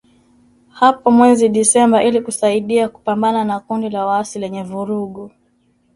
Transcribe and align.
hapo 0.69 1.11
mwezi 1.11 1.49
Disemba 1.49 2.03
ili 2.03 2.21
kusaidia 2.21 2.89
kupambana 2.89 3.43
na 3.43 3.59
kundi 3.59 3.89
la 3.89 4.05
waasi 4.05 4.39
lenye 4.39 4.63
vurugu 4.63 5.31